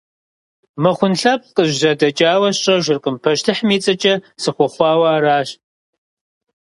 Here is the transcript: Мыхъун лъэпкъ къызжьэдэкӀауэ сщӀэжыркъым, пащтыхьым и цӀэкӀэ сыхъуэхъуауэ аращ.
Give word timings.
Мыхъун 0.81 1.13
лъэпкъ 1.19 1.49
къызжьэдэкӀауэ 1.55 2.49
сщӀэжыркъым, 2.55 3.15
пащтыхьым 3.23 3.69
и 3.75 3.77
цӀэкӀэ 3.83 4.13
сыхъуэхъуауэ 4.41 5.07
аращ. 5.15 5.49